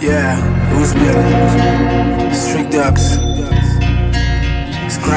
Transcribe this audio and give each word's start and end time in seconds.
Yeah, 0.00 0.40
Uzbek, 0.80 2.32
Street 2.32 2.70
Ducks. 2.70 3.30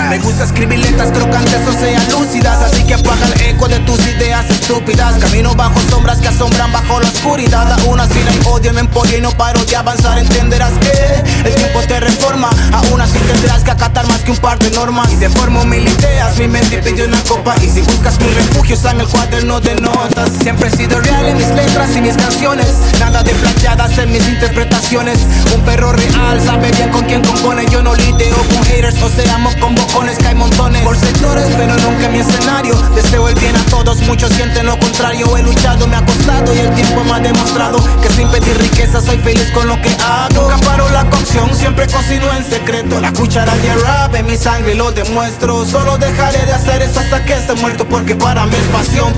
Me 0.09 0.19
gusta 0.19 0.43
escribir 0.43 0.79
letras 0.79 1.11
crocantes 1.11 1.67
o 1.67 1.73
sean 1.73 2.01
lúcidas 2.11 2.61
Así 2.61 2.83
que 2.83 2.95
apaga 2.95 3.25
el 3.27 3.41
eco 3.41 3.67
de 3.67 3.79
tus 3.79 3.99
ideas 4.07 4.49
estúpidas. 4.49 5.15
Camino 5.19 5.53
bajo 5.55 5.79
sombras 5.89 6.19
que 6.19 6.27
asombran 6.27 6.71
bajo 6.71 6.99
la 6.99 7.07
oscuridad. 7.07 7.71
Aún 7.79 7.99
así 7.99 8.19
no 8.43 8.51
odio, 8.51 8.73
me 8.73 8.81
empolla 8.81 9.17
y 9.17 9.21
no 9.21 9.31
paro 9.31 9.63
de 9.65 9.75
avanzar. 9.75 10.17
Entenderás 10.17 10.73
que 10.79 11.47
el 11.47 11.55
tiempo 11.55 11.79
te 11.87 11.99
reforma. 11.99 12.49
Aún 12.73 13.01
así 13.01 13.17
tendrás 13.19 13.63
que 13.63 13.71
acatar 13.71 14.07
más 14.07 14.21
que 14.21 14.31
un 14.31 14.37
par 14.37 14.57
de 14.59 14.71
normas. 14.71 15.11
Y 15.11 15.15
de 15.17 15.29
forma 15.29 15.63
mil 15.63 15.87
ideas, 15.87 16.37
mi 16.37 16.47
mente 16.47 16.77
pidió 16.77 17.05
una 17.05 17.21
copa. 17.23 17.55
Y 17.61 17.69
si 17.69 17.81
buscas 17.81 18.19
mi 18.19 18.27
refugio 18.27 18.75
está 18.75 18.91
en 18.91 19.01
el 19.01 19.07
cuaderno 19.07 19.59
de 19.59 19.75
notas. 19.75 20.31
Siempre 20.41 20.69
he 20.69 20.71
sido 20.71 20.99
real 21.01 21.25
en 21.25 21.37
mis 21.37 21.49
letras 21.49 21.95
y 21.95 22.01
mis 22.01 22.15
canciones. 22.15 22.67
Nada 22.99 23.21
de 23.23 23.33
plateadas 23.33 23.97
en 23.97 24.11
mis 24.11 24.27
interpretaciones. 24.43 25.19
Un 25.55 25.61
perro 25.61 25.93
real 25.93 26.41
sabe 26.43 26.69
bien 26.71 26.89
con 26.89 27.05
quién 27.05 27.21
compone. 27.23 27.65
Yo 27.71 27.81
no 27.81 27.95
lideo 27.95 28.35
con 28.49 28.63
haters, 28.65 29.01
o 29.01 29.09
seamos 29.09 29.55
con 29.55 29.73
bocones 29.73 30.17
que 30.17 30.27
hay 30.27 30.35
montones. 30.35 30.81
Por 30.81 30.97
sectores, 30.97 31.45
pero 31.55 31.75
nunca 31.77 32.09
mi 32.09 32.19
escenario. 32.19 32.75
Deseo 32.93 33.29
el 33.29 33.35
bien 33.35 33.55
a 33.55 33.63
todos, 33.65 34.01
muchos 34.01 34.31
sienten 34.33 34.65
lo 34.65 34.77
contrario. 34.79 35.37
He 35.37 35.43
luchado, 35.43 35.87
me 35.87 35.95
ha 35.95 36.05
costado 36.05 36.53
y 36.53 36.59
el 36.59 36.73
tiempo 36.73 37.03
me 37.03 37.13
ha 37.13 37.19
demostrado 37.19 37.77
Que 38.01 38.09
sin 38.09 38.27
pedir 38.29 38.57
riqueza 38.57 38.99
soy 38.99 39.17
feliz 39.19 39.49
con 39.53 39.67
lo 39.67 39.81
que 39.81 39.95
hago. 40.03 40.49
Nunca 40.49 40.57
paro 40.65 40.89
la 40.89 41.09
cocción, 41.09 41.49
siempre 41.55 41.87
cocino 41.87 42.25
en 42.33 42.43
secreto. 42.43 42.99
La 42.99 43.13
cuchara 43.13 43.55
de 43.55 43.73
rap 43.75 44.13
en 44.15 44.25
mi 44.25 44.35
sangre 44.35 44.75
lo 44.75 44.91
demuestro. 44.91 45.65
Solo 45.65 45.97
dejaré 45.97 46.45
de 46.45 46.51
hacer 46.51 46.81
eso 46.81 46.99
hasta 46.99 47.23
que 47.23 47.33
esté 47.33 47.53
muerto 47.55 47.85
Porque 47.87 48.15
para 48.15 48.45
mí 48.45 48.55
es 48.55 48.67
pasión, 48.67 49.13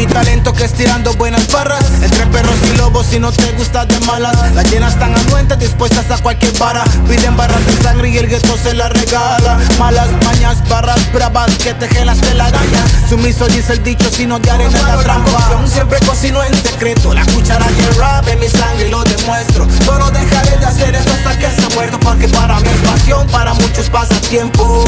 mi 0.00 0.06
talento 0.06 0.54
que 0.54 0.64
estirando 0.64 1.12
buenas 1.14 1.46
barras 1.52 1.84
Entre 2.02 2.24
perros 2.26 2.56
y 2.72 2.76
lobos 2.78 3.06
si 3.06 3.18
no 3.18 3.30
te 3.32 3.52
gusta 3.52 3.84
de 3.84 4.00
malas 4.00 4.34
Las 4.54 4.70
llenas 4.70 4.98
tan 4.98 5.14
anuentes 5.14 5.58
dispuestas 5.58 6.10
a 6.10 6.16
cualquier 6.22 6.56
vara 6.58 6.84
Piden 7.06 7.36
barras 7.36 7.66
de 7.66 7.72
sangre 7.82 8.08
y 8.08 8.16
el 8.16 8.28
gueto 8.28 8.56
se 8.56 8.72
la 8.74 8.88
regala. 8.88 9.58
Malas 9.78 10.08
mañas, 10.24 10.56
barras 10.68 11.00
bravas 11.12 11.50
que 11.58 11.74
tejen 11.74 12.06
las 12.06 12.20
telarañas. 12.20 12.84
Sumiso 13.08 13.46
dice 13.48 13.72
el 13.74 13.82
dicho, 13.82 14.08
si 14.10 14.26
no 14.26 14.40
te 14.40 14.50
haré 14.50 14.70
la 14.70 14.96
trampa. 14.98 15.66
Siempre 15.66 15.98
cocino 16.06 16.42
en 16.44 16.54
secreto, 16.54 17.12
la 17.12 17.24
cuchara 17.26 17.66
de 17.66 17.90
rap 17.98 18.28
en 18.28 18.38
mi 18.38 18.48
sangre 18.48 18.88
lo 18.88 19.02
demuestro. 19.02 19.66
Solo 19.84 20.10
dejaré 20.10 20.56
de 20.58 20.66
hacer 20.66 20.94
eso 20.94 21.10
hasta 21.10 21.38
que 21.38 21.50
se 21.50 21.74
muerto, 21.74 21.98
porque 22.00 22.28
para 22.28 22.60
mí 22.60 22.68
es 22.68 22.88
pasión, 22.88 23.26
para 23.28 23.54
muchos 23.54 23.88
pasa 23.90 24.20
tiempo 24.22 24.84